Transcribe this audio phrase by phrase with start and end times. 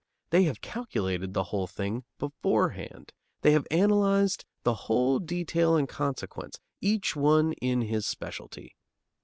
[0.31, 6.59] They have calculated the whole thing beforehand; they have analyzed the whole detail and consequence,
[6.81, 8.75] each one in his specialty.